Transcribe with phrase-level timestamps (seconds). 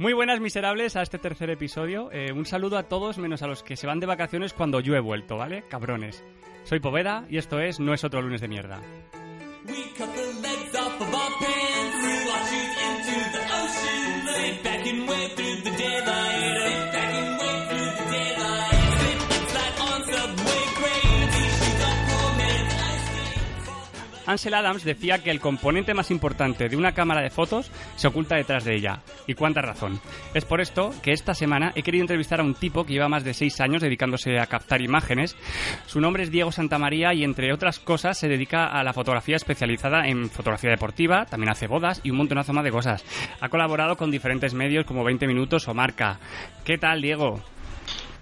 [0.00, 2.10] Muy buenas miserables a este tercer episodio.
[2.10, 4.96] Eh, un saludo a todos menos a los que se van de vacaciones cuando yo
[4.96, 5.64] he vuelto, ¿vale?
[5.68, 6.24] Cabrones.
[6.64, 8.80] Soy Poveda y esto es No es otro lunes de mierda.
[24.30, 28.36] Ansel Adams decía que el componente más importante de una cámara de fotos se oculta
[28.36, 29.00] detrás de ella.
[29.26, 30.00] Y cuánta razón.
[30.34, 33.24] Es por esto que esta semana he querido entrevistar a un tipo que lleva más
[33.24, 35.36] de seis años dedicándose a captar imágenes.
[35.86, 40.06] Su nombre es Diego Santamaría y entre otras cosas se dedica a la fotografía especializada
[40.06, 43.04] en fotografía deportiva, también hace bodas y un montonazo más de cosas.
[43.40, 46.20] Ha colaborado con diferentes medios como 20 Minutos o Marca.
[46.64, 47.42] ¿Qué tal, Diego?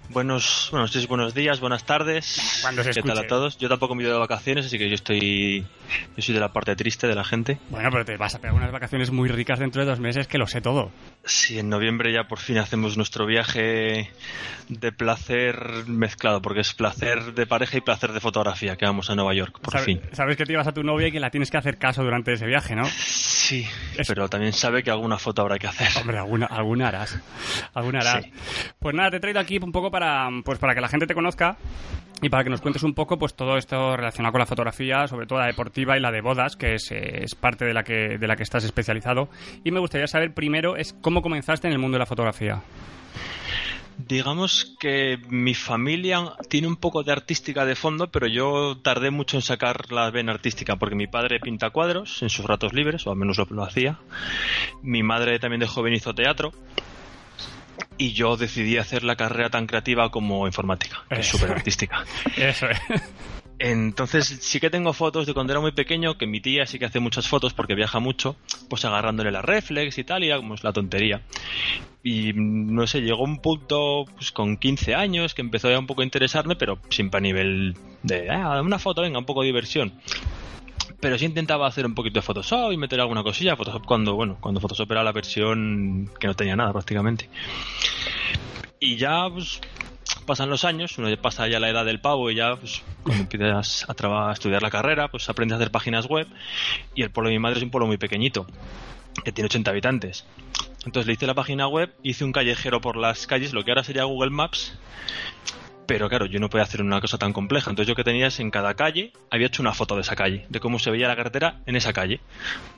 [0.09, 2.63] Buenos, buenos, buenos días, buenas tardes.
[2.95, 3.59] ¿Qué tal a todos?
[3.59, 5.67] Yo tampoco me he ido de vacaciones, así que yo estoy.
[6.17, 7.59] Yo soy de la parte triste de la gente.
[7.69, 10.39] Bueno, pero te vas a pegar unas vacaciones muy ricas dentro de dos meses, que
[10.39, 10.91] lo sé todo.
[11.25, 14.09] Sí, en noviembre ya por fin hacemos nuestro viaje
[14.67, 19.15] de placer mezclado, porque es placer de pareja y placer de fotografía, que vamos a
[19.15, 20.01] Nueva York, por fin.
[20.13, 22.33] Sabes que te ibas a tu novia y que la tienes que hacer caso durante
[22.33, 22.85] ese viaje, ¿no?
[22.85, 23.67] Sí,
[24.07, 25.89] pero también sabe que alguna foto habrá que hacer.
[26.01, 27.19] Hombre, alguna, alguna harás.
[27.73, 28.25] Alguna harás.
[28.79, 29.98] Pues nada, te he traído aquí un poco para,
[30.43, 31.57] pues para que la gente te conozca
[32.21, 35.25] y para que nos cuentes un poco pues todo esto relacionado con la fotografía, sobre
[35.25, 38.27] todo la deportiva y la de bodas, que es, es, parte de la que de
[38.27, 39.29] la que estás especializado.
[39.63, 42.61] Y me gustaría saber primero es cómo comenzaste en el mundo de la fotografía.
[44.07, 49.35] Digamos que mi familia tiene un poco de artística de fondo, pero yo tardé mucho
[49.35, 53.11] en sacar la vena artística, porque mi padre pinta cuadros en sus ratos libres, o
[53.11, 53.99] al menos lo, lo hacía.
[54.81, 56.53] Mi madre también de joven hizo teatro
[57.99, 62.03] y yo decidí hacer la carrera tan creativa como informática, que es súper artística.
[62.37, 62.79] Eso es.
[63.59, 66.85] Entonces sí que tengo fotos de cuando era muy pequeño, que mi tía sí que
[66.85, 68.37] hace muchas fotos porque viaja mucho,
[68.69, 71.23] pues agarrándole la reflex y tal, y como es la tontería.
[72.01, 76.01] Y no sé, llegó un punto pues, con 15 años que empezó ya un poco
[76.01, 79.91] a interesarme, pero siempre a nivel de, ah, una foto, venga, un poco de diversión
[80.99, 83.55] pero sí intentaba hacer un poquito de Photoshop y meter alguna cosilla.
[83.55, 87.29] Photoshop cuando, bueno, cuando Photoshop era la versión que no tenía nada prácticamente.
[88.79, 89.61] Y ya, pues,
[90.25, 93.23] pasan los años, uno ya pasa ya la edad del pavo y ya, pues, cuando
[93.23, 96.27] empiezas a, a estudiar la carrera, pues aprendes a hacer páginas web.
[96.95, 98.45] Y el pueblo de mi madre es un pueblo muy pequeñito,
[99.23, 100.25] que tiene 80 habitantes.
[100.85, 103.83] Entonces le hice la página web, hice un callejero por las calles, lo que ahora
[103.83, 104.77] sería Google Maps,
[105.89, 107.71] pero claro, yo no podía hacer una cosa tan compleja.
[107.71, 110.45] Entonces yo que tenía es en cada calle, había hecho una foto de esa calle,
[110.47, 112.19] de cómo se veía la carretera en esa calle.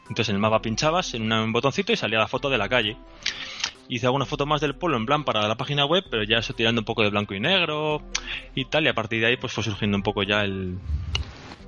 [0.07, 2.95] Entonces en el mapa pinchabas en un botoncito y salía la foto de la calle.
[3.89, 6.53] Hice alguna foto más del pueblo en plan para la página web, pero ya eso
[6.53, 8.01] tirando un poco de blanco y negro
[8.55, 8.85] y tal.
[8.85, 10.77] Y a partir de ahí pues fue surgiendo un poco ya el,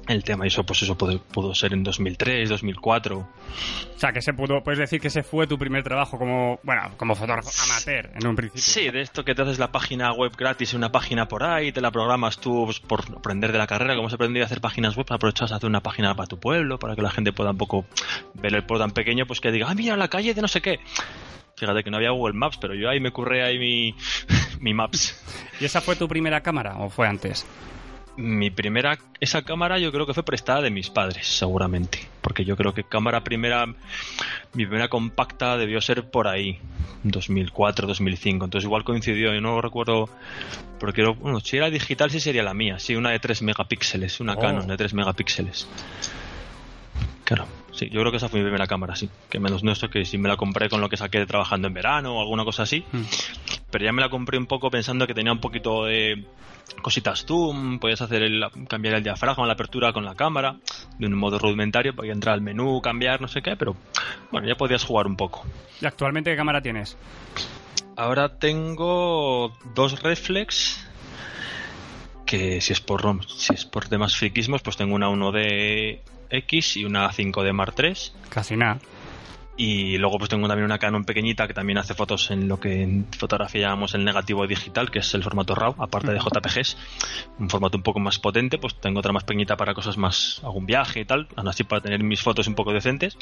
[0.08, 4.34] el tema y eso pues eso pudo, ser en 2003 2004 o sea que se
[4.34, 8.28] pudo puedes decir que ese fue tu primer trabajo como bueno como fotógrafo amateur en
[8.28, 11.28] un principio sí de esto que te haces la página web gratis en una página
[11.28, 14.44] por ahí te la programas tú pues, por aprender de la carrera como se aprendía
[14.44, 17.12] a hacer páginas web aprovechas a hacer una página para tu pueblo para que la
[17.12, 17.86] gente pueda un poco
[18.34, 20.62] ver el pueblo tan pequeño pues que diga ah mira la calle de no sé
[20.62, 20.80] qué
[21.56, 23.96] Fíjate que no había Google Maps, pero yo ahí me curré ahí mi,
[24.60, 25.16] mi Maps.
[25.60, 27.46] ¿Y esa fue tu primera cámara o fue antes?
[28.16, 32.08] Mi primera, esa cámara yo creo que fue prestada de mis padres, seguramente.
[32.22, 36.60] Porque yo creo que cámara primera, mi primera compacta debió ser por ahí,
[37.04, 38.46] 2004, 2005.
[38.46, 40.10] Entonces igual coincidió, yo no recuerdo,
[40.80, 44.34] porque bueno, si era digital sí sería la mía, sí, una de 3 megapíxeles, una
[44.34, 44.40] oh.
[44.40, 45.68] Canon de 3 megapíxeles.
[47.26, 49.10] Claro, sí, yo creo que esa fue mi primera cámara, sí.
[49.30, 51.74] Que menos no eso que si me la compré con lo que saqué trabajando en
[51.74, 52.86] verano o alguna cosa así.
[52.92, 53.04] Hmm.
[53.72, 56.24] Pero ya me la compré un poco pensando que tenía un poquito de
[56.82, 60.58] cositas zoom, podías hacer el, cambiar el diafragma, la apertura con la cámara,
[60.98, 63.76] de un modo rudimentario, podías entrar al menú, cambiar, no sé qué, pero
[64.32, 65.46] bueno, ya podías jugar un poco.
[65.82, 66.98] ¿Y actualmente qué cámara tienes?
[67.96, 70.88] Ahora tengo dos reflex
[72.26, 76.00] que si es por si es por demás friquismos, pues tengo una 1D
[76.34, 77.94] X y una 5D Mark III.
[78.30, 78.80] Casi nada.
[79.56, 82.82] Y luego pues tengo también una Canon pequeñita que también hace fotos en lo que
[82.82, 86.78] en fotografía llamamos el negativo digital, que es el formato RAW, aparte de JPGs,
[87.38, 90.66] un formato un poco más potente, pues tengo otra más pequeñita para cosas más, algún
[90.66, 93.16] viaje y tal, así para tener mis fotos un poco decentes.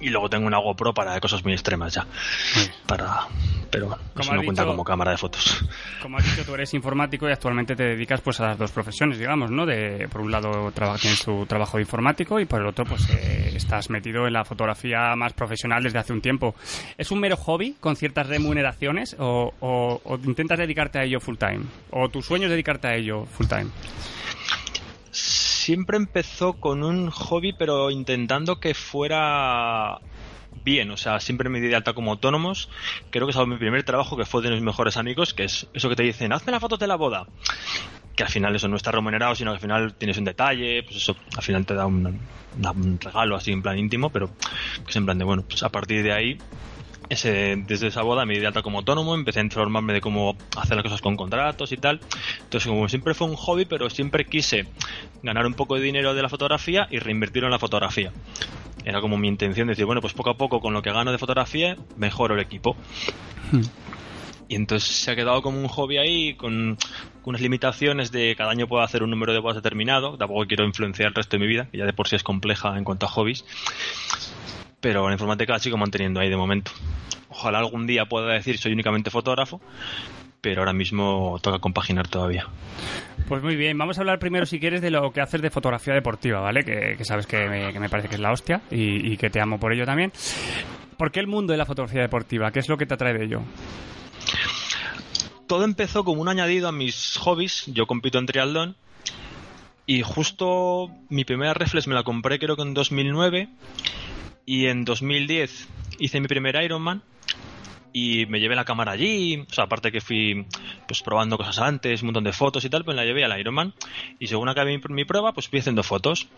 [0.00, 2.06] Y luego tengo una GoPro para cosas muy extremas ya.
[2.86, 3.26] Para,
[3.70, 5.64] pero bueno, eso no cuenta como cámara de fotos.
[6.00, 9.18] Como has dicho, tú eres informático y actualmente te dedicas pues a las dos profesiones,
[9.18, 9.66] digamos, ¿no?
[9.66, 13.52] De, por un lado tienes tu trabajo de informático y por el otro pues eh,
[13.54, 16.54] estás metido en la fotografía más profesional desde hace un tiempo.
[16.96, 21.64] ¿Es un mero hobby con ciertas remuneraciones o, o intentas dedicarte a ello full time?
[21.90, 23.66] ¿O tu sueño es dedicarte a ello full time?
[25.68, 29.98] Siempre empezó con un hobby, pero intentando que fuera
[30.64, 32.70] bien, o sea, siempre me di de alta como autónomos.
[33.10, 35.90] Creo que es mi primer trabajo que fue de mis mejores amigos, que es eso
[35.90, 37.26] que te dicen, hazme las fotos de la boda.
[38.16, 40.96] Que al final eso no está remunerado, sino que al final tienes un detalle, pues
[40.96, 42.18] eso al final te da un,
[42.56, 44.28] un regalo así en plan íntimo, pero
[44.84, 46.38] que es en plan de, bueno, pues a partir de ahí
[47.08, 50.36] ese, desde esa boda me di de alta como autónomo, empecé a informarme de cómo
[50.56, 52.00] hacer las cosas con contratos y tal.
[52.42, 54.66] Entonces, como siempre fue un hobby, pero siempre quise
[55.22, 58.12] ganar un poco de dinero de la fotografía y reinvertirlo en la fotografía.
[58.84, 61.12] Era como mi intención de decir, bueno, pues poco a poco con lo que gano
[61.12, 62.76] de fotografía mejoro el equipo.
[63.52, 63.62] Hmm.
[64.50, 66.78] Y entonces se ha quedado como un hobby ahí con,
[67.24, 70.16] unas limitaciones de cada año puedo hacer un número de bodas determinado.
[70.16, 72.76] Tampoco quiero influenciar el resto de mi vida, que ya de por sí es compleja
[72.78, 73.44] en cuanto a hobbies
[74.80, 76.70] pero la informática la sigo manteniendo ahí de momento.
[77.28, 79.60] Ojalá algún día pueda decir soy únicamente fotógrafo,
[80.40, 82.46] pero ahora mismo toca compaginar todavía.
[83.28, 85.92] Pues muy bien, vamos a hablar primero si quieres de lo que haces de fotografía
[85.92, 86.64] deportiva, ¿vale?
[86.64, 89.72] Que, sabes que me, parece que es la hostia y, y que te amo por
[89.72, 90.12] ello también.
[90.96, 92.50] ¿Por qué el mundo de la fotografía deportiva?
[92.50, 93.42] ¿Qué es lo que te atrae de ello?
[95.46, 97.64] Todo empezó como un añadido a mis hobbies.
[97.66, 98.76] Yo compito en triatlón
[99.86, 103.48] y justo mi primera reflex me la compré creo que en 2009
[104.48, 105.68] y en 2010
[105.98, 107.02] hice mi primer Ironman
[107.92, 110.46] y me llevé la cámara allí, o sea, aparte que fui
[110.86, 113.74] pues probando cosas antes, un montón de fotos y tal, pues la llevé al Ironman
[114.18, 116.28] y según acabé mi, prueba, pues fui haciendo fotos.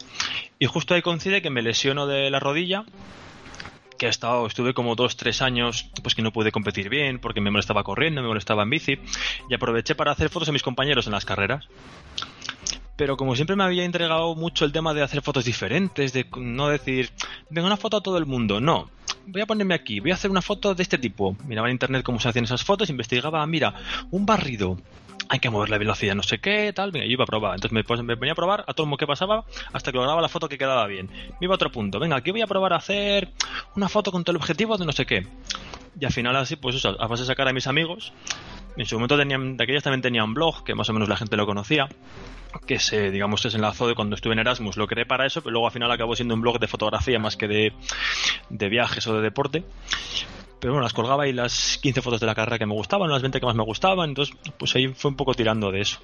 [0.59, 2.85] Y justo ahí coincide que me lesiono de la rodilla
[3.97, 7.41] que he estado, estuve como dos, tres años, pues que no pude competir bien, porque
[7.41, 8.99] me molestaba corriendo, me molestaba en bici,
[9.49, 11.69] y aproveché para hacer fotos a mis compañeros en las carreras
[13.01, 16.69] pero como siempre me había entregado mucho el tema de hacer fotos diferentes, de no
[16.69, 17.09] decir,
[17.49, 18.91] venga una foto a todo el mundo, no.
[19.27, 21.35] Voy a ponerme aquí, voy a hacer una foto de este tipo.
[21.47, 23.73] Miraba en internet cómo se hacían esas fotos, investigaba, mira,
[24.11, 24.77] un barrido,
[25.31, 27.55] hay que mover la velocidad, no sé qué, tal, venga, yo iba a probar.
[27.55, 30.47] Entonces me, venía a probar a todo lo que pasaba hasta que lograba la foto
[30.47, 31.09] que quedaba bien.
[31.41, 33.33] Me iba a otro punto, venga, aquí voy a probar a hacer
[33.77, 35.27] una foto con todo el objetivo de no sé qué.
[35.99, 38.13] Y al final así, pues a base de sacar a mis amigos,
[38.77, 41.17] en su momento tenían, de aquellas también tenía un blog, que más o menos la
[41.17, 41.89] gente lo conocía,
[42.67, 45.53] que se, digamos, se enlazó de cuando estuve en Erasmus, lo creé para eso, pero
[45.53, 47.73] luego al final acabó siendo un blog de fotografía más que de,
[48.49, 49.65] de viajes o de deporte.
[50.61, 53.23] Pero bueno, las colgaba y las 15 fotos de la carrera que me gustaban, las
[53.23, 56.01] 20 que más me gustaban, entonces pues ahí fue un poco tirando de eso.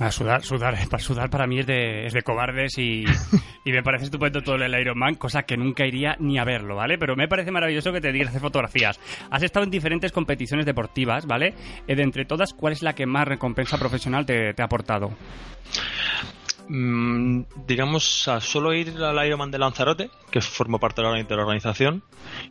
[0.00, 3.04] A sudar, sudar, para sudar para mí es de, es de cobardes y,
[3.64, 6.98] y, me parece estupendo todo el Ironman, cosa que nunca iría ni a verlo, ¿vale?
[6.98, 8.98] Pero me parece maravilloso que te digas hacer fotografías.
[9.30, 11.54] Has estado en diferentes competiciones deportivas, ¿vale?
[11.86, 15.12] Eh, de entre todas, ¿cuál es la que más recompensa profesional te, te ha aportado?
[16.72, 22.04] Mm, digamos, a solo ir al Ironman de Lanzarote, que formo parte de la organización,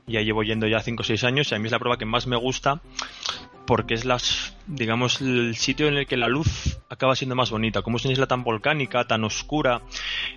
[0.06, 1.98] y ya llevo yendo ya 5 o 6 años, y a mí es la prueba
[1.98, 2.82] que más me gusta
[3.66, 7.84] porque es las, digamos, el sitio en el que la luz acaba siendo más bonita.
[7.84, 9.84] Como es una isla tan volcánica, tan oscura,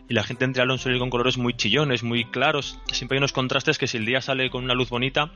[0.06, 3.32] y la gente entre Alonso y con colores muy chillones, muy claros, siempre hay unos
[3.32, 5.32] contrastes que si el día sale con una luz bonita,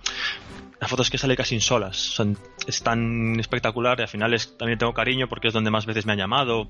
[0.79, 1.97] la foto es que sale casi solas.
[1.97, 5.87] Son, es tan espectacular y al final es, también tengo cariño porque es donde más
[5.87, 6.69] veces me han llamado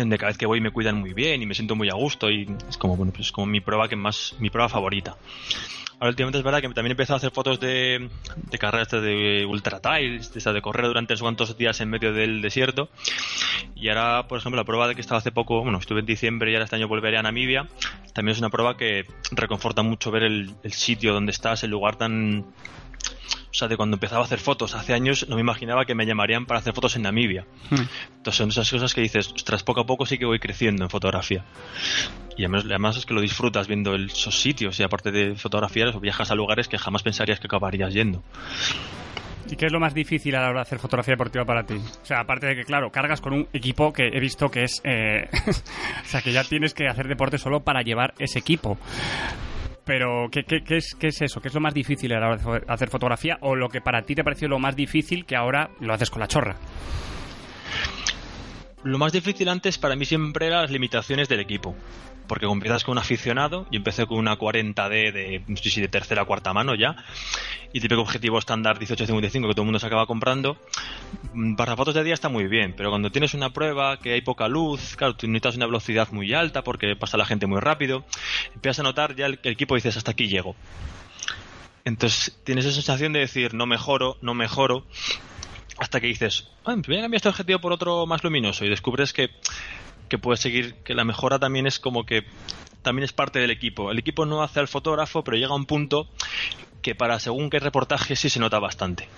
[0.00, 2.30] donde cada vez que voy me cuidan muy bien y me siento muy a gusto
[2.30, 5.16] y es como bueno pues como mi prueba que más mi prueba favorita.
[5.94, 8.10] Ahora últimamente es verdad que también he empezado a hacer fotos de,
[8.50, 12.88] de carreras de ultra trails de, correr durante cuantos días en medio del desierto.
[13.76, 16.50] Y ahora por ejemplo la prueba de que estaba hace poco bueno estuve en diciembre
[16.50, 17.68] y ahora este año volveré a Namibia
[18.14, 21.96] también es una prueba que reconforta mucho ver el, el sitio donde estás el lugar
[21.96, 22.46] tan
[23.54, 26.04] o sea, de cuando empezaba a hacer fotos hace años, no me imaginaba que me
[26.04, 27.46] llamarían para hacer fotos en Namibia.
[27.70, 27.86] Hmm.
[28.16, 30.90] Entonces son esas cosas que dices, ostras, poco a poco sí que voy creciendo en
[30.90, 31.44] fotografía.
[32.36, 36.34] Y además, es que lo disfrutas viendo esos sitios y aparte de fotografías, viajas a
[36.34, 38.24] lugares que jamás pensarías que acabarías yendo.
[39.48, 41.74] ¿Y qué es lo más difícil a la hora de hacer fotografía deportiva para ti?
[41.74, 44.80] O sea, aparte de que, claro, cargas con un equipo que he visto que es...
[44.82, 48.78] Eh, o sea, que ya tienes que hacer deporte solo para llevar ese equipo.
[49.84, 51.40] Pero, ¿qué, es, ¿qué es eso?
[51.40, 53.36] ¿Qué es lo más difícil a la hora de hacer fotografía?
[53.42, 56.20] ¿O lo que para ti te pareció lo más difícil que ahora lo haces con
[56.20, 56.56] la chorra?
[58.82, 61.74] Lo más difícil antes para mí siempre eran las limitaciones del equipo
[62.26, 65.88] porque empiezas con un aficionado, yo empecé con una 40D de, no sé si de
[65.88, 66.96] tercera cuarta mano ya,
[67.72, 70.56] y típico objetivo estándar 1855 que todo el mundo se acaba comprando,
[71.32, 74.20] mm, para fotos de día está muy bien, pero cuando tienes una prueba que hay
[74.22, 78.04] poca luz, claro, necesitas una velocidad muy alta porque pasa la gente muy rápido,
[78.54, 80.54] empiezas a notar ya el, el equipo dices hasta aquí llego.
[81.84, 84.86] Entonces tienes esa sensación de decir no mejoro, no mejoro,
[85.78, 89.12] hasta que dices, ah, voy a cambiar este objetivo por otro más luminoso y descubres
[89.12, 89.30] que
[90.14, 92.24] que puedes seguir, que la mejora también es como que
[92.82, 93.90] también es parte del equipo.
[93.90, 96.08] El equipo no hace al fotógrafo, pero llega a un punto
[96.82, 99.08] que para según qué reportaje sí se nota bastante.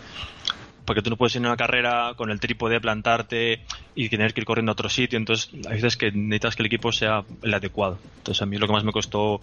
[0.87, 3.61] porque tú no puedes ir en una carrera con el trípode, plantarte
[3.95, 5.19] y tener que ir corriendo a otro sitio.
[5.19, 7.99] Entonces, hay veces que necesitas que el equipo sea el adecuado.
[8.19, 9.41] Entonces, a mí lo que más me costó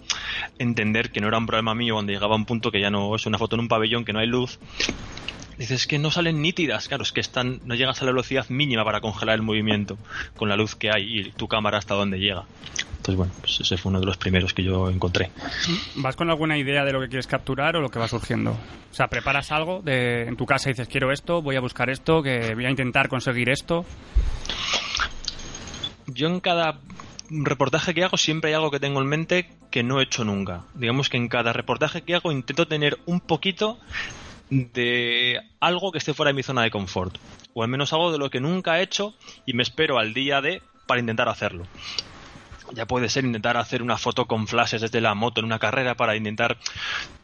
[0.58, 3.16] entender que no era un problema mío cuando llegaba a un punto que ya no
[3.16, 4.58] es una foto en un pabellón, que no hay luz.
[5.58, 8.84] Dices que no salen nítidas, claro, es que están, no llegas a la velocidad mínima
[8.84, 9.98] para congelar el movimiento
[10.36, 12.46] con la luz que hay y tu cámara hasta dónde llega.
[12.98, 15.30] Entonces, bueno, pues ese fue uno de los primeros que yo encontré.
[15.96, 18.52] ¿Vas con alguna idea de lo que quieres capturar o lo que va surgiendo?
[18.52, 21.90] O sea, ¿preparas algo de, en tu casa y dices, quiero esto, voy a buscar
[21.90, 23.86] esto, que voy a intentar conseguir esto?
[26.08, 26.80] Yo en cada
[27.30, 30.62] reportaje que hago siempre hay algo que tengo en mente que no he hecho nunca.
[30.74, 33.80] Digamos que en cada reportaje que hago intento tener un poquito
[34.50, 37.18] de algo que esté fuera de mi zona de confort.
[37.54, 39.14] O al menos algo de lo que nunca he hecho
[39.46, 41.66] y me espero al día de para intentar hacerlo
[42.74, 45.96] ya puede ser intentar hacer una foto con flashes desde la moto en una carrera
[45.96, 46.58] para intentar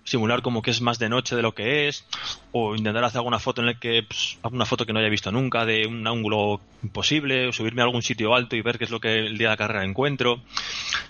[0.04, 2.06] simular como que es más de noche de lo que es
[2.52, 5.32] o intentar hacer alguna foto en la que pues, alguna foto que no haya visto
[5.32, 8.92] nunca de un ángulo imposible o subirme a algún sitio alto y ver qué es
[8.92, 10.42] lo que el día de la carrera encuentro.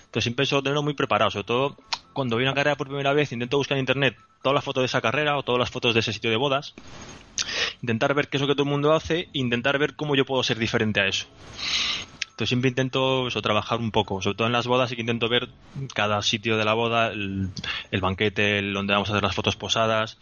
[0.06, 1.78] Entonces siempre eso tenerlo muy preparado sobre todo
[2.14, 4.86] cuando a una carrera por primera vez intento buscar en internet todas las fotos de
[4.88, 6.74] esa carrera o todas las fotos de ese sitio de bodas
[7.82, 10.26] intentar ver qué es lo que todo el mundo hace e intentar ver cómo yo
[10.26, 11.28] puedo ser diferente a eso
[12.40, 15.28] entonces siempre intento eso, trabajar un poco, sobre todo en las bodas, y que intento
[15.28, 15.50] ver
[15.94, 17.52] cada sitio de la boda, el,
[18.00, 20.18] banquete, donde vamos a hacer las fotos posadas,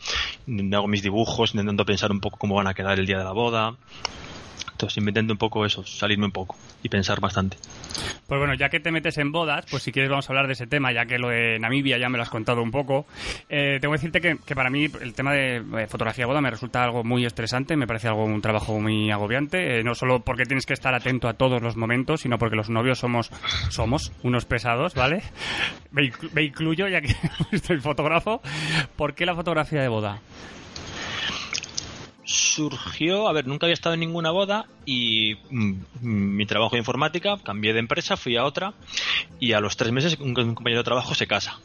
[0.73, 3.33] hago mis dibujos, intento pensar un poco cómo van a quedar el día de la
[3.33, 3.75] boda.
[4.77, 7.57] Entonces intento un poco eso, salirme un poco y pensar bastante.
[8.27, 10.53] Pues bueno, ya que te metes en bodas, pues si quieres vamos a hablar de
[10.53, 13.07] ese tema, ya que lo de Namibia ya me lo has contado un poco.
[13.49, 16.83] Eh, tengo que decirte que, para mí el tema de fotografía de boda me resulta
[16.83, 20.67] algo muy estresante, me parece algo un trabajo muy agobiante, eh, no solo porque tienes
[20.67, 23.31] que estar atento a todos los momentos, sino porque los novios somos
[23.69, 25.23] somos unos pesados, ¿vale?
[25.89, 26.11] Me,
[26.43, 27.15] incluyo, ya que
[27.51, 28.41] estoy fotógrafo.
[28.95, 30.19] ¿Por qué la fotografía de boda?
[32.27, 37.37] Surgió, a ver, nunca había estado en ninguna boda y mm, mi trabajo de informática,
[37.41, 38.73] cambié de empresa, fui a otra
[39.39, 41.57] y a los tres meses un, compañero de trabajo se casa.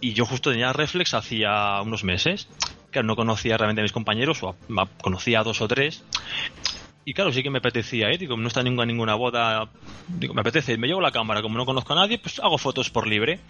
[0.00, 2.48] Y yo justo tenía reflex hacía unos meses,
[2.92, 4.54] que no conocía realmente a mis compañeros, o
[5.02, 6.04] conocía a dos o tres.
[7.04, 8.18] Y claro, sí que me apetecía, ¿eh?
[8.18, 9.68] Digo, no está ninguna, ninguna boda.
[10.20, 13.08] Me apetece, me llevo la cámara, como no conozco a nadie, pues hago fotos por
[13.08, 13.40] libre.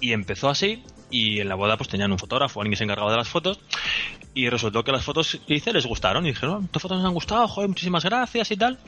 [0.00, 3.10] Y empezó así, y en la boda pues tenían un fotógrafo, alguien que se encargaba
[3.10, 3.58] de las fotos,
[4.34, 6.26] y resultó que las fotos que hice les gustaron.
[6.26, 8.78] Y dijeron, tus fotos me han gustado, joder, muchísimas gracias y tal.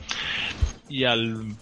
[0.89, 1.55] Y al,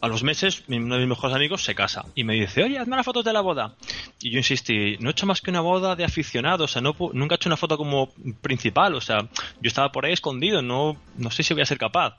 [0.00, 2.96] a los meses, uno de mis mejores amigos se casa y me dice, oye, hazme
[2.96, 3.74] las fotos de la boda.
[4.20, 6.96] Y yo insistí, no he hecho más que una boda de aficionados, o sea, no,
[7.12, 8.10] nunca he hecho una foto como
[8.40, 9.18] principal, o sea,
[9.60, 12.16] yo estaba por ahí escondido, no, no sé si voy a ser capaz.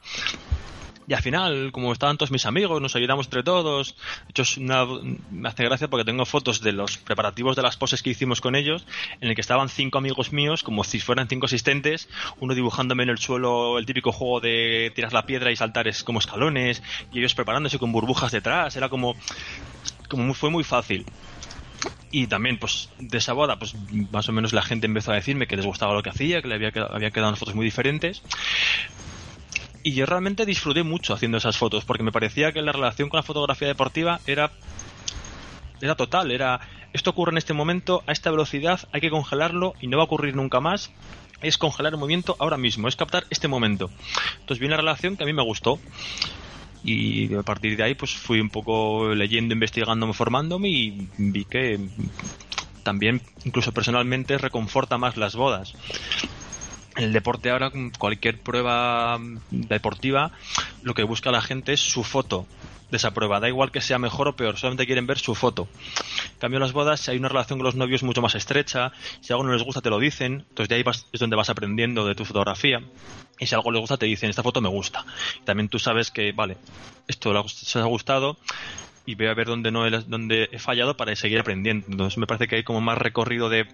[1.08, 3.96] Y al final, como estaban todos mis amigos, nos ayudamos entre todos.
[4.28, 4.44] De hecho,
[5.32, 8.56] me hace gracia porque tengo fotos de los preparativos de las poses que hicimos con
[8.56, 8.86] ellos,
[9.20, 12.08] en el que estaban cinco amigos míos, como si fueran cinco asistentes,
[12.40, 16.20] uno dibujándome en el suelo el típico juego de tirar la piedra y saltar como
[16.20, 18.76] escalones, y ellos preparándose con burbujas detrás.
[18.76, 19.16] Era como,
[20.08, 21.06] como fue muy fácil
[22.12, 23.74] y también pues de esa boda pues
[24.12, 26.48] más o menos la gente empezó a decirme que les gustaba lo que hacía que
[26.48, 28.22] le había, había quedado fotos muy diferentes
[29.84, 33.18] y yo realmente disfruté mucho haciendo esas fotos, porque me parecía que la relación con
[33.18, 34.52] la fotografía deportiva era,
[35.82, 36.62] era total, era
[36.94, 40.06] esto ocurre en este momento, a esta velocidad, hay que congelarlo y no va a
[40.06, 40.92] ocurrir nunca más.
[41.42, 43.90] Es congelar el movimiento ahora mismo, es captar este momento.
[44.42, 45.80] Entonces vi una relación que a mí me gustó
[46.84, 51.80] y a partir de ahí pues fui un poco leyendo, investigando, formándome y vi que
[52.84, 55.76] también incluso personalmente reconforta más las bodas
[56.96, 59.20] el deporte ahora, cualquier prueba
[59.50, 60.32] deportiva,
[60.82, 62.48] lo que busca la gente es su foto
[62.90, 63.40] de esa prueba.
[63.40, 65.68] Da igual que sea mejor o peor, solamente quieren ver su foto.
[66.34, 68.92] En cambio, en las bodas hay una relación con los novios mucho más estrecha.
[69.22, 70.46] Si algo no les gusta, te lo dicen.
[70.50, 72.82] Entonces, de ahí es donde vas aprendiendo de tu fotografía.
[73.40, 75.06] Y si algo les gusta, te dicen, esta foto me gusta.
[75.46, 76.58] también tú sabes que, vale,
[77.08, 78.38] esto les ha gustado
[79.12, 81.86] y voy a ver dónde no he, dónde he fallado para seguir aprendiendo.
[81.90, 83.68] Entonces me parece que hay como más recorrido de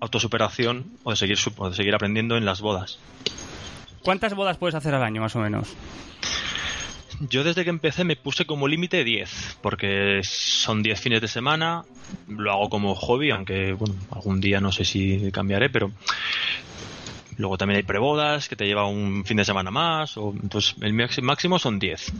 [0.00, 2.98] autosuperación o de seguir, de seguir aprendiendo en las bodas.
[4.02, 5.74] ¿Cuántas bodas puedes hacer al año más o menos?
[7.30, 11.84] Yo desde que empecé me puse como límite 10, porque son 10 fines de semana,
[12.28, 15.92] lo hago como hobby, aunque bueno, algún día no sé si cambiaré, pero
[17.38, 20.92] luego también hay prebodas que te lleva un fin de semana más, o, entonces el
[20.92, 22.12] máximo son 10.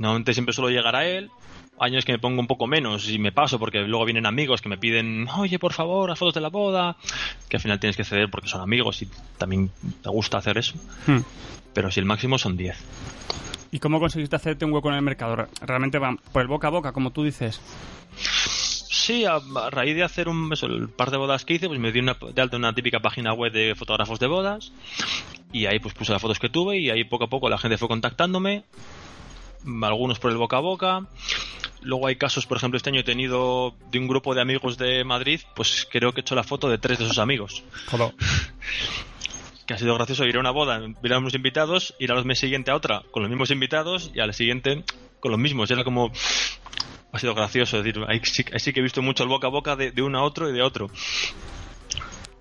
[0.00, 1.30] Normalmente siempre suelo llegar a él.
[1.78, 4.68] Años que me pongo un poco menos y me paso porque luego vienen amigos que
[4.68, 6.96] me piden, oye, por favor, las fotos de la boda.
[7.48, 9.70] Que al final tienes que ceder porque son amigos y también
[10.02, 10.74] te gusta hacer eso.
[11.06, 11.20] Hmm.
[11.74, 12.76] Pero si el máximo son 10.
[13.72, 15.46] ¿Y cómo conseguiste hacerte un hueco en el mercado?
[15.60, 17.60] ¿Realmente van por el boca a boca, como tú dices?
[18.16, 19.38] Sí, a,
[19.70, 22.42] raíz de hacer un el par de bodas que hice, pues me di una, de
[22.42, 24.72] alta una típica página web de fotógrafos de bodas
[25.52, 27.78] y ahí pues puse las fotos que tuve y ahí poco a poco la gente
[27.78, 28.64] fue contactándome,
[29.82, 31.06] algunos por el boca a boca.
[31.82, 35.02] Luego hay casos, por ejemplo, este año he tenido de un grupo de amigos de
[35.04, 37.64] Madrid, pues creo que he hecho la foto de tres de sus amigos.
[39.66, 42.24] que ha sido gracioso ir a una boda, ver a unos invitados, ir a los
[42.24, 44.84] meses siguiente a otra con los mismos invitados y al siguiente
[45.20, 45.70] con los mismos.
[45.70, 46.10] Era como
[47.12, 47.78] ha sido gracioso.
[47.78, 50.22] Es decir, ahí sí, que he visto mucho el boca a boca de, uno a
[50.22, 50.90] otro y de otro.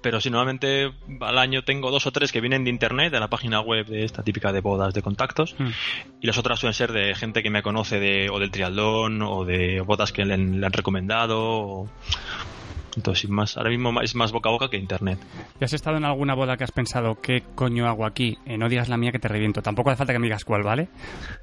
[0.01, 3.27] Pero si normalmente al año tengo dos o tres que vienen de internet, de la
[3.27, 5.69] página web de esta típica de bodas de contactos, hmm.
[6.21, 9.43] y las otras suelen ser de gente que me conoce de, o del trialdón o
[9.43, 11.89] de bodas que le, han recomendado.
[12.95, 15.19] Entonces, más, ahora mismo es más boca a boca que internet.
[15.59, 18.37] ¿Y has estado en alguna boda que has pensado, qué coño hago aquí?
[18.45, 19.61] Eh, no digas la mía que te reviento.
[19.61, 20.89] Tampoco hace falta que me digas cuál, ¿vale?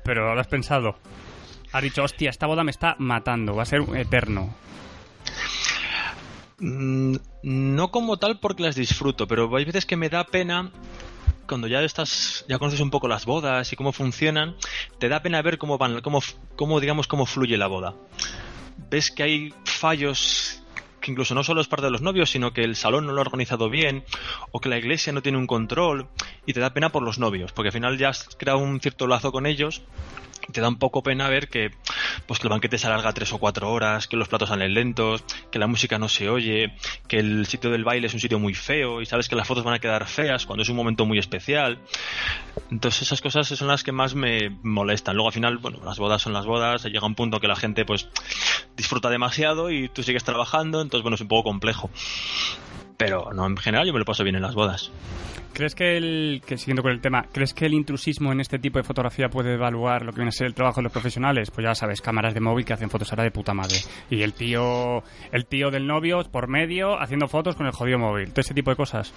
[0.05, 0.97] Pero lo has pensado.
[1.73, 4.55] Has dicho, hostia, esta boda me está matando, va a ser eterno.
[6.59, 10.71] Mm, no como tal porque las disfruto, pero hay veces que me da pena
[11.47, 14.57] cuando ya estás ya conoces un poco las bodas y cómo funcionan,
[14.99, 16.21] te da pena ver cómo van cómo,
[16.57, 17.95] cómo digamos cómo fluye la boda.
[18.91, 20.63] Ves que hay fallos
[21.01, 23.19] que incluso no solo es parte de los novios, sino que el salón no lo
[23.19, 24.05] ha organizado bien
[24.51, 26.09] o que la iglesia no tiene un control
[26.47, 29.07] y te da pena por los novios, porque al final ya has creado un cierto
[29.07, 29.83] lazo con ellos
[30.53, 31.71] te da un poco pena ver que
[32.27, 35.25] pues que el banquete se alarga tres o cuatro horas, que los platos salen lentos,
[35.51, 36.75] que la música no se oye,
[37.09, 39.65] que el sitio del baile es un sitio muy feo y sabes que las fotos
[39.65, 41.79] van a quedar feas cuando es un momento muy especial.
[42.71, 45.17] Entonces esas cosas son las que más me molestan.
[45.17, 47.85] Luego al final, bueno, las bodas son las bodas, llega un punto que la gente
[47.85, 48.09] pues
[48.77, 51.91] disfruta demasiado y tú sigues trabajando, entonces bueno, es un poco complejo.
[52.97, 54.91] Pero no, en general yo me lo paso bien en las bodas.
[55.57, 58.85] ¿Crees que el, siguiendo con el tema, ¿crees que el intrusismo en este tipo de
[58.85, 61.51] fotografía puede evaluar lo que viene a ser el trabajo de los profesionales?
[61.51, 63.77] Pues ya sabes, cámaras de móvil que hacen fotos ahora de puta madre.
[64.11, 68.33] Y el tío, el tío del novio por medio haciendo fotos con el jodido móvil.
[68.33, 69.15] Todo ese tipo de cosas.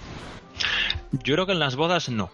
[1.12, 2.30] Yo creo que en las bodas no.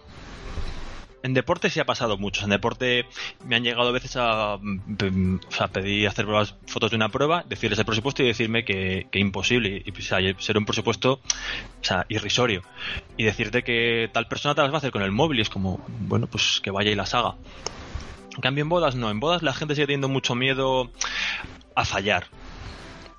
[1.23, 2.43] En deporte sí ha pasado mucho.
[2.43, 3.05] En deporte
[3.45, 6.25] me han llegado a veces a, mm, a pedir hacer
[6.67, 9.81] fotos de una prueba, decirles el presupuesto y decirme que, imposible.
[9.85, 12.61] Y pues, ser un presupuesto o irrisorio.
[13.17, 15.49] Y decirte que tal persona te las va a hacer con el móvil y es
[15.49, 17.35] como, bueno, pues que vaya y las haga.
[18.35, 19.09] En cambio, en bodas no.
[19.09, 20.91] En bodas la gente sigue teniendo mucho miedo
[21.75, 22.27] a fallar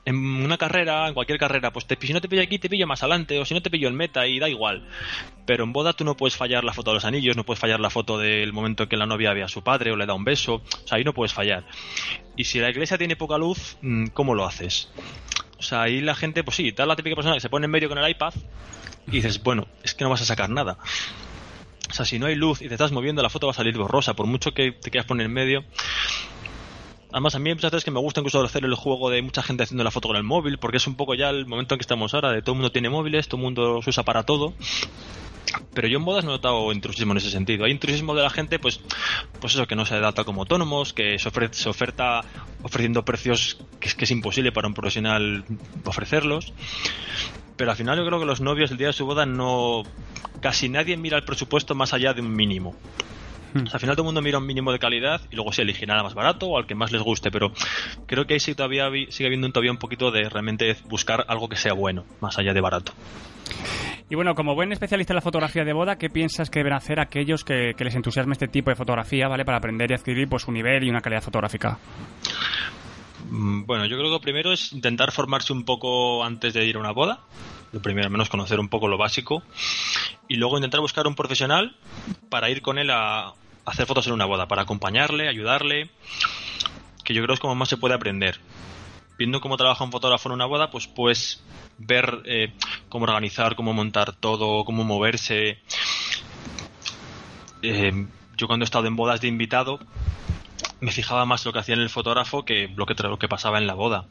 [0.09, 3.03] en una carrera, en cualquier carrera, pues si no te pillo aquí, te pillo más
[3.03, 4.89] adelante, o si no te pillo en meta y da igual.
[5.45, 7.79] Pero en boda tú no puedes fallar la foto de los anillos, no puedes fallar
[7.79, 10.15] la foto del momento en que la novia ve a su padre o le da
[10.15, 11.65] un beso, o sea, ahí no puedes fallar.
[12.37, 14.89] Y si la iglesia tiene poca luz, mm, ¿cómo lo haces?
[15.59, 17.71] O sea, ahí la gente, pues sí, tal la típica persona que se pone en
[17.71, 18.33] medio con el iPad
[19.09, 20.79] y dices, bueno, es que no vas a sacar nada.
[21.91, 23.77] O sea, si no hay luz y te estás moviendo, la foto va a salir
[23.77, 25.65] borrosa, por mucho que te quieras poner en medio.
[27.11, 29.63] Además, a mí muchas veces que me gusta incluso hacer el juego de mucha gente
[29.63, 31.83] haciendo la foto con el móvil, porque es un poco ya el momento en que
[31.83, 34.53] estamos ahora, de todo el mundo tiene móviles, todo el mundo se usa para todo.
[35.73, 37.65] Pero yo en bodas no he notado intrusismo en ese sentido.
[37.65, 38.81] Hay intrusismo de la gente, pues,
[39.41, 42.23] pues eso, que no se adapta como autónomos, que se, se oferta
[42.63, 45.45] ofreciendo precios que es, que es imposible para un profesional
[45.85, 46.53] ofrecerlos.
[47.57, 49.83] Pero al final yo creo que los novios el día de su boda no...
[50.41, 52.77] Casi nadie mira el presupuesto más allá de un mínimo.
[53.55, 53.65] Hmm.
[53.73, 56.03] al final todo el mundo mira un mínimo de calidad y luego se elige nada
[56.03, 57.53] más barato o al que más les guste, pero
[58.07, 61.57] creo que ahí sí todavía sigue habiendo todavía un poquito de realmente buscar algo que
[61.57, 62.93] sea bueno, más allá de barato.
[64.11, 66.99] Y bueno, como buen especialista en la fotografía de boda, ¿qué piensas que deben hacer
[66.99, 69.45] aquellos que, les entusiasme este tipo de fotografía, ¿vale?
[69.45, 71.79] Para aprender y adquirir pues un nivel y una calidad fotográfica.
[73.31, 76.77] Mm, bueno, yo creo que lo primero es intentar formarse un poco antes de ir
[76.77, 77.21] a una boda.
[77.73, 79.43] Lo primero, al menos conocer un poco lo básico.
[80.29, 81.77] Y luego intentar buscar un profesional
[82.29, 83.35] para ir con él a,
[83.67, 85.91] hacer fotos en una boda, para acompañarle, ayudarle.
[87.05, 88.41] Que yo creo es como más se puede aprender.
[89.19, 91.43] Viendo cómo trabaja un fotógrafo en una boda, pues puedes
[91.79, 92.53] ver eh,
[92.89, 95.59] cómo organizar, cómo montar todo, cómo moverse.
[97.63, 99.81] Eh, yo cuando he estado en bodas de invitado,
[100.81, 103.59] me fijaba más lo que hacía en el fotógrafo que lo que, lo que pasaba
[103.59, 104.07] en la boda.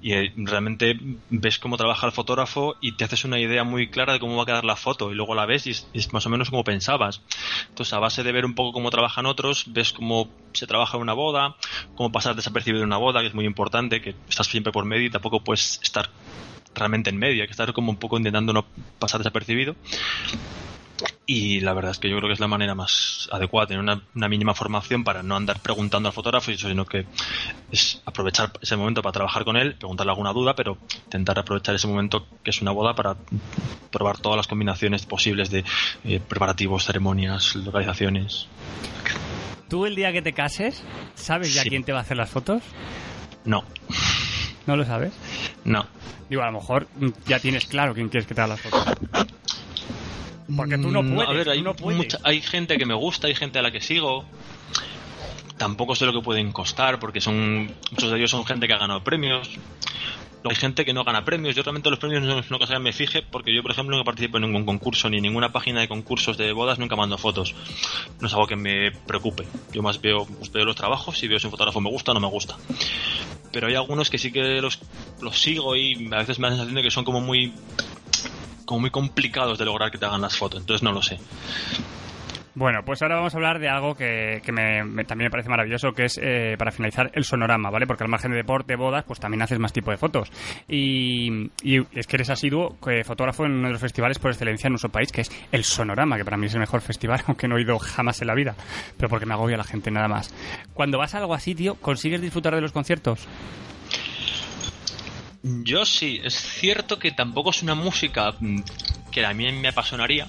[0.00, 0.98] Y eh, realmente
[1.30, 4.42] ves cómo trabaja el fotógrafo y te haces una idea muy clara de cómo va
[4.42, 7.22] a quedar la foto y luego la ves y es, más o menos como pensabas.
[7.68, 11.02] Entonces, a base de ver un poco cómo trabajan otros, ves cómo se trabaja en
[11.02, 11.56] una boda,
[11.94, 15.06] cómo pasar desapercibido en una boda, que es muy importante, que estás siempre por medio
[15.06, 16.10] y tampoco puedes estar
[16.74, 18.64] realmente en medio, hay que estar como un poco intentando no
[18.98, 19.76] pasar desapercibido.
[21.26, 24.28] Y la verdad es que yo creo que es la manera más adecuada, tener una,
[24.28, 27.06] mínima formación para no andar preguntando al fotógrafo, sino que
[27.70, 31.86] es aprovechar ese momento para trabajar con él, preguntarle alguna duda, pero intentar aprovechar ese
[31.86, 33.16] momento que es una boda para
[33.90, 35.64] probar todas las combinaciones posibles de
[36.04, 38.48] eh, preparativos, ceremonias, localizaciones.
[39.68, 40.82] ¿Tú el día que te cases,
[41.14, 42.62] sabes ya quién te va a hacer las fotos?
[43.44, 43.64] No.
[44.66, 45.12] ¿No lo sabes?
[45.64, 45.86] No.
[46.28, 46.88] Digo, a lo mejor
[47.26, 48.84] ya tienes claro quién quieres que te haga las fotos.
[50.56, 51.28] Porque tú no Mm, puedes.
[51.30, 51.96] A ver, hay, no puedes.
[51.96, 54.24] mucha- hay gente que me gusta, hay gente a la que sigo.
[55.56, 58.78] Tampoco sé lo que pueden costar, porque son muchos de ellos son gente que ha
[58.78, 59.48] ganado premios.
[60.44, 61.54] Hay gente que no gana premios.
[61.54, 63.96] Yo realmente los premios no es una cosa que me fije, porque yo, por ejemplo,
[63.96, 67.16] no participo en ningún concurso, ni en ninguna página de concursos de bodas, nunca mando
[67.16, 67.54] fotos.
[68.20, 69.46] No es algo que me preocupe.
[69.72, 72.14] Yo más veo, pues, veo los trabajos y veo si un fotógrafo me gusta o
[72.14, 72.56] no me gusta.
[73.52, 74.80] Pero hay algunos que sí que los,
[75.20, 77.52] los sigo y a veces me da la sensación de que son como muy
[78.72, 81.18] como muy complicados de lograr que te hagan las fotos, entonces no lo sé.
[82.54, 85.92] Bueno, pues ahora vamos a hablar de algo que, que me- también me parece maravilloso,
[85.92, 87.86] que es, eh, para finalizar, el sonorama, ¿vale?
[87.86, 90.30] Porque al margen de deporte, bodas, pues también haces más tipo de fotos.
[90.68, 94.68] Y, y es que eres asiduo eh, fotógrafo en uno de los festivales por excelencia
[94.68, 97.48] en nuestro país, que es el Sonorama, que para mí es el mejor festival, aunque
[97.48, 98.54] no he ido jamás en la vida,
[98.98, 100.32] pero porque me agobia la gente nada más.
[100.74, 103.26] Cuando vas a algo así, tío, ¿consigues disfrutar de los conciertos?
[105.42, 108.60] Yo sí, es cierto que tampoco es una música mm,
[109.10, 110.26] que a mí me apasionaría.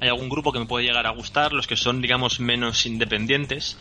[0.00, 3.78] Hay algún grupo que me puede llegar a gustar, los que son, digamos, menos independientes.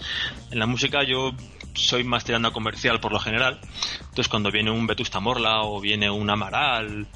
[0.52, 1.32] En la música yo
[1.74, 3.60] soy más tirando a comercial por lo general.
[4.02, 7.08] Entonces cuando viene un Vetusta Morla o viene un Amaral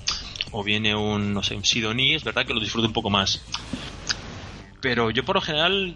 [0.52, 3.44] o viene un, no sé, un Sidoní, es verdad que lo disfruto un poco más.
[4.82, 5.96] Pero yo por lo general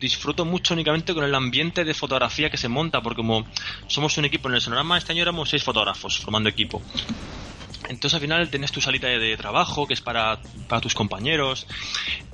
[0.00, 3.46] disfruto mucho únicamente con el ambiente de fotografía que se monta, porque como
[3.86, 6.82] somos un equipo en el Sonorama, este año éramos seis fotógrafos formando equipo.
[7.88, 11.66] Entonces al final tienes tu salita de, trabajo, que es para, para tus compañeros,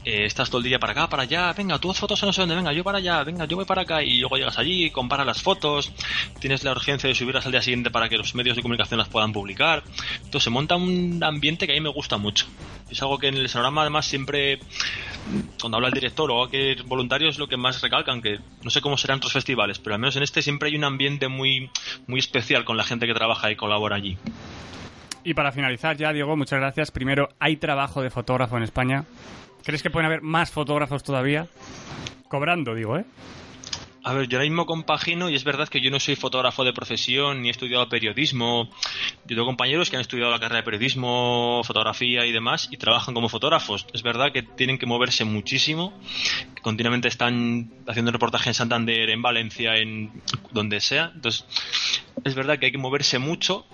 [0.05, 2.43] eh, estás todo el día para acá, para allá, venga, tú haz fotos no sé
[2.43, 5.27] dónde, venga, yo para allá, venga, yo voy para acá, y luego llegas allí, comparas
[5.27, 5.93] las fotos,
[6.41, 9.09] tienes la urgencia de subirlas al día siguiente para que los medios de comunicación las
[9.09, 9.85] puedan publicar.
[10.17, 12.47] Entonces se monta un ambiente que a mí me gusta mucho.
[12.91, 14.59] Es algo que en el sonorama además siempre,
[15.61, 18.81] cuando habla el director o que voluntarios, es lo que más recalcan, que no sé
[18.81, 21.71] cómo serán otros festivales, pero al menos en este siempre hay un ambiente muy,
[22.07, 24.19] muy especial con la gente que trabaja y colabora allí.
[25.25, 26.91] Y para finalizar ya, Diego, muchas gracias.
[26.91, 29.05] Primero, ¿hay trabajo de fotógrafo en España?
[29.65, 31.49] ¿Crees que pueden haber más fotógrafos todavía?
[32.29, 33.07] Cobrando, digo, ¿eh?
[34.07, 36.75] A ver, yo ahora mismo compagino y es verdad que yo no soy fotógrafo de
[36.75, 38.69] profesión ni he estudiado periodismo.
[39.25, 43.15] Yo tengo compañeros que han estudiado la carrera de periodismo, fotografía y demás y trabajan
[43.15, 43.87] como fotógrafos.
[43.95, 45.99] Es verdad que tienen que moverse muchísimo,
[46.61, 50.13] continuamente están haciendo reportaje en Santander, en Valencia, en
[50.51, 51.11] donde sea.
[51.15, 51.47] Entonces,
[52.25, 53.65] es verdad que hay que moverse mucho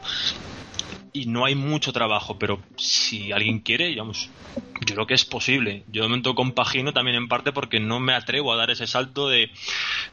[1.13, 4.31] y no hay mucho trabajo, pero si alguien quiere, digamos,
[4.87, 5.83] yo creo que es posible.
[5.91, 9.29] Yo de momento compagino también en parte porque no me atrevo a dar ese salto
[9.29, 9.51] de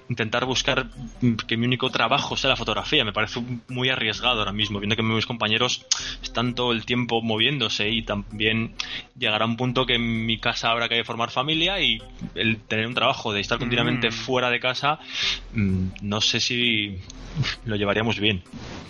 [0.10, 0.90] intentar buscar
[1.48, 3.06] que mi único trabajo sea la fotografía.
[3.06, 5.86] Me parece muy arriesgado ahora mismo, viendo que mis compañeros
[6.24, 8.74] están todo el tiempo moviéndose y también
[9.18, 12.02] llegará un punto que en mi casa habrá que formar familia y
[12.36, 14.12] el tener un trabajo de estar continuamente Mm.
[14.12, 15.00] fuera de casa,
[15.54, 16.98] mm, no sé si
[17.66, 18.42] lo llevaríamos bien.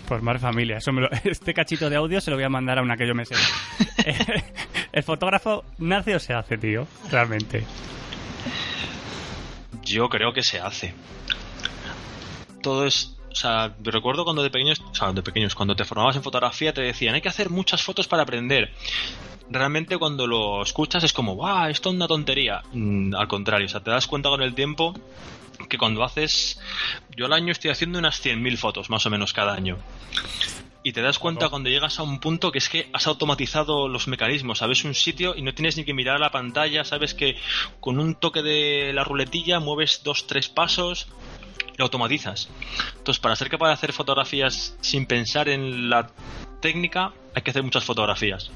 [0.06, 0.78] Formar familia.
[0.78, 3.06] Eso me lo- este cachito de audio se lo voy a mandar a una que
[3.06, 3.34] yo me sé.
[4.92, 6.86] El fotógrafo nace o se hace, tío.
[7.10, 7.64] Realmente.
[9.82, 10.94] Yo creo que se hace.
[12.62, 13.14] Todo es.
[13.30, 16.72] O sea, recuerdo cuando de pequeños, o sea, de pequeños, cuando te formabas en fotografía,
[16.72, 18.72] te decían, hay que hacer muchas fotos para aprender.
[19.50, 21.68] Realmente cuando lo escuchas es como, ¡guau!
[21.68, 22.62] Esto es una tontería.
[22.72, 24.94] Mm, al contrario, o sea, te das cuenta con el tiempo
[25.68, 26.60] que cuando haces.
[27.16, 29.76] Yo al año estoy haciendo unas 100.000 fotos, más o menos, cada año.
[30.88, 34.08] Y te das cuenta cuando llegas a un punto que es que has automatizado los
[34.08, 37.36] mecanismos, sabes un sitio y no tienes ni que mirar a la pantalla, sabes que
[37.78, 41.08] con un toque de la ruletilla mueves dos, tres pasos
[41.74, 42.48] y lo automatizas.
[42.96, 46.10] Entonces, para ser capaz de hacer fotografías sin pensar en la
[46.62, 48.50] técnica, hay que hacer muchas fotografías.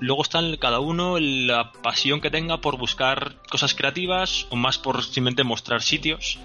[0.00, 4.78] Luego está en cada uno la pasión que tenga por buscar cosas creativas o más
[4.78, 6.38] por simplemente mostrar sitios.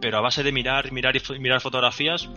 [0.00, 2.28] Pero a base de mirar, mirar y mirar fotografías,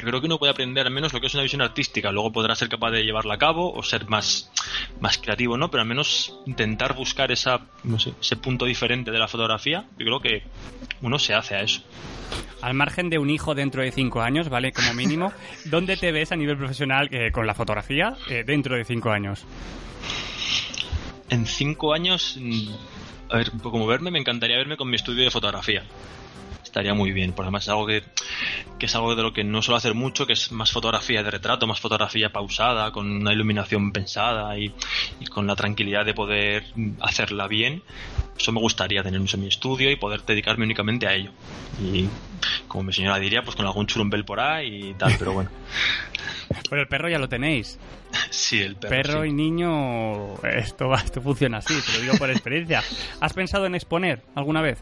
[0.00, 2.10] yo creo que uno puede aprender al menos lo que es una visión artística.
[2.10, 4.50] Luego podrá ser capaz de llevarla a cabo o ser más,
[4.98, 5.70] más creativo, ¿no?
[5.70, 9.84] Pero al menos intentar buscar esa, no sé, ese punto diferente de la fotografía.
[9.98, 10.42] Yo creo que
[11.02, 11.82] uno se hace a eso.
[12.62, 14.72] Al margen de un hijo dentro de cinco años, ¿vale?
[14.72, 15.34] Como mínimo,
[15.66, 19.44] ¿dónde te ves a nivel profesional eh, con la fotografía eh, dentro de cinco años?
[21.28, 22.68] En cinco años, mm,
[23.28, 25.84] a ver, como verme, me encantaría verme con mi estudio de fotografía.
[26.62, 28.02] Estaría muy bien, porque además es algo que,
[28.80, 31.30] que es algo de lo que no suelo hacer mucho, que es más fotografía de
[31.30, 34.74] retrato, más fotografía pausada, con una iluminación pensada y,
[35.20, 36.64] y con la tranquilidad de poder
[37.00, 37.82] hacerla bien.
[38.36, 41.30] Eso me gustaría tener en mi estudio y poder dedicarme únicamente a ello.
[41.80, 42.08] Y
[42.66, 45.50] como mi señora diría, pues con algún churumbel por ahí y tal, pero bueno.
[46.68, 47.78] Pero el perro ya lo tenéis.
[48.30, 48.90] Sí, el perro.
[49.02, 49.28] Perro sí.
[49.28, 52.82] y niño, esto, va- esto funciona así, te lo digo por experiencia.
[53.20, 54.78] ¿Has pensado en exponer alguna vez?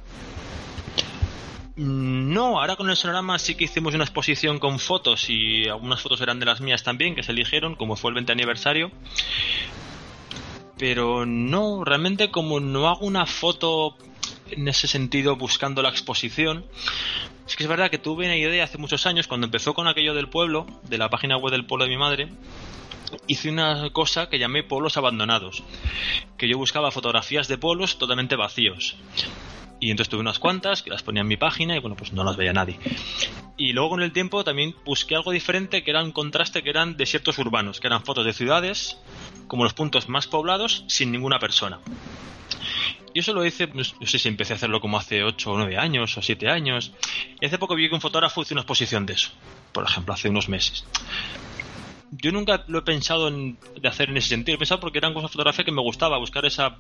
[1.79, 6.03] Mm, no, ahora con el sonorama sí que hicimos una exposición con fotos y algunas
[6.03, 8.91] fotos eran de las mías también, que se eligieron, como fue el 20 aniversario.
[10.77, 13.97] Pero no, realmente como no hago una foto
[14.51, 16.65] en ese sentido buscando la exposición,
[17.47, 20.15] es que es verdad que tuve una idea hace muchos años, cuando empezó con aquello
[20.15, 22.29] del pueblo, de la página web del pueblo de mi madre,
[23.29, 25.63] hice una cosa que llamé pueblos abandonados,
[26.37, 28.97] que yo buscaba fotografías de pueblos totalmente vacíos.
[29.81, 32.25] Y entonces tuve unas cuantas que las ponía en mi página y bueno, pues no
[32.25, 32.79] las veía nadie.
[33.57, 36.97] Y luego con el tiempo también busqué algo diferente que era un contraste que eran
[36.97, 38.99] desiertos urbanos, que eran fotos de ciudades
[39.47, 41.81] como los puntos más poblados sin ninguna persona.
[43.15, 45.77] Y eso lo hice, no sé si empecé a hacerlo como hace 8 o 9
[45.79, 46.93] años o 7 años.
[47.41, 49.31] Y hace poco vi que un fotógrafo hizo una exposición de eso,
[49.73, 50.85] por ejemplo, hace unos meses
[52.11, 54.57] yo nunca lo he pensado en, de hacer en ese sentido.
[54.57, 56.77] He pensado porque eran cosas de fotografía que me gustaba, buscar esa,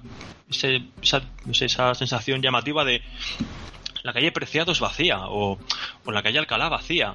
[0.50, 1.22] esa,
[1.60, 3.02] esa sensación llamativa de
[4.02, 5.58] la calle Preciados vacía o,
[6.04, 7.14] o la calle Alcalá vacía.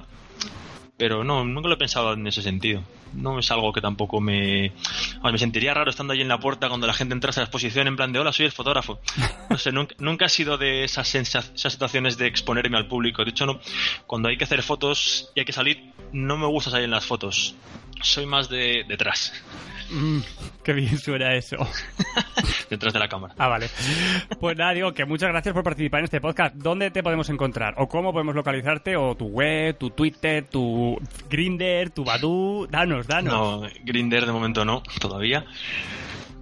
[0.96, 2.82] Pero no, nunca lo he pensado en ese sentido.
[3.12, 4.72] No es algo que tampoco me.
[5.22, 7.88] me sentiría raro estando allí en la puerta cuando la gente entrase a la exposición
[7.88, 9.00] en plan de hola, soy el fotógrafo.
[9.50, 13.24] No sé, nunca, nunca ha sido de esas, esas situaciones de exponerme al público.
[13.24, 13.60] De hecho, no,
[14.06, 17.04] cuando hay que hacer fotos y hay que salir, no me gusta salir en las
[17.04, 17.54] fotos
[18.04, 19.32] soy más de detrás.
[19.90, 20.20] Mm,
[20.62, 21.56] qué bien suena eso.
[22.70, 23.34] detrás de la cámara.
[23.38, 23.68] Ah, vale.
[24.40, 26.56] Pues nada, digo que muchas gracias por participar en este podcast.
[26.56, 27.74] ¿Dónde te podemos encontrar?
[27.78, 28.96] ¿O cómo podemos localizarte?
[28.96, 32.66] ¿O tu web, tu Twitter, tu Grinder, tu Badu?
[32.70, 33.32] Danos, danos.
[33.32, 35.44] No, Grinder de momento no, todavía.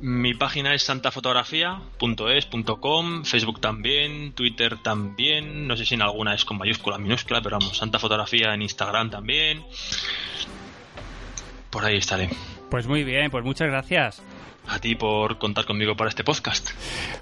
[0.00, 6.58] Mi página es santafotografía.es.com, Facebook también, Twitter también, no sé si en alguna es con
[6.58, 9.64] mayúscula, minúscula, pero vamos, Santa Fotografía en Instagram también.
[11.70, 12.30] Por ahí estaré.
[12.72, 14.22] Pues muy bien, pues muchas gracias.
[14.66, 16.70] A ti por contar conmigo para este podcast.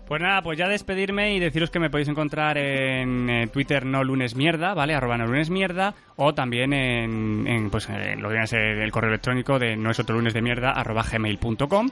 [0.07, 4.05] Pues nada, pues ya despedirme y deciros que me podéis encontrar en eh, Twitter no
[4.05, 4.95] lunes mierda, ¿vale?
[4.95, 8.37] Arroba no lunes mierda, o también en, pues eh, lo que
[8.85, 11.91] el correo electrónico de no es otro lunes de mierda, arroba gmail.com.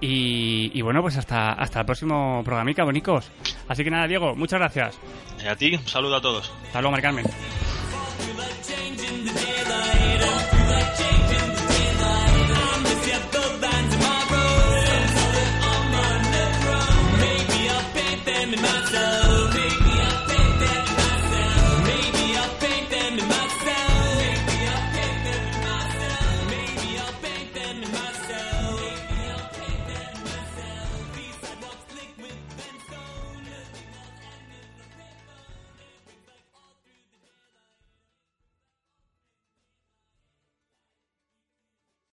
[0.00, 3.32] Y, y bueno, pues hasta, hasta el próximo programica, bonicos.
[3.66, 4.96] Así que nada, Diego, muchas gracias.
[5.42, 6.52] Y a ti, un saludo a todos.
[6.66, 7.24] Hasta luego, Carmen.